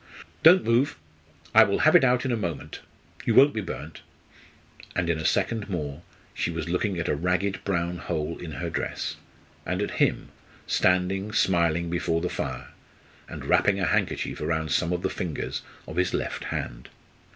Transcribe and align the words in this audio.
"Don't 0.41 0.63
move; 0.63 0.97
I 1.53 1.63
will 1.63 1.81
have 1.81 1.95
it 1.95 2.03
out 2.03 2.25
in 2.25 2.31
a 2.31 2.35
moment. 2.35 2.79
You 3.23 3.35
won't 3.35 3.53
be 3.53 3.61
burnt." 3.61 4.01
And 4.95 5.11
in 5.11 5.19
a 5.19 5.25
second 5.25 5.69
more 5.69 6.01
she 6.33 6.49
was 6.49 6.67
looking 6.67 6.97
at 6.97 7.07
a 7.07 7.13
ragged 7.13 7.63
brown 7.63 7.97
hole 7.99 8.39
in 8.39 8.53
her 8.53 8.71
dress; 8.71 9.17
and 9.63 9.79
at 9.79 10.01
him, 10.03 10.29
standing, 10.65 11.33
smiling, 11.33 11.91
before 11.91 12.19
the 12.19 12.29
fire, 12.31 12.69
and 13.29 13.45
wrapping 13.45 13.79
a 13.79 13.85
handkerchief 13.85 14.41
round 14.41 14.71
some 14.71 14.91
of 14.91 15.03
the 15.03 15.09
fingers 15.11 15.61
of 15.87 15.97
his 15.97 16.15
left 16.15 16.45
hand. 16.45 16.89